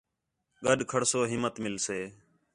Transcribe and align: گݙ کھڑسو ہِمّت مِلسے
گݙ 0.63 0.79
کھڑسو 0.89 1.19
ہِمّت 1.31 1.55
مِلسے 1.63 1.99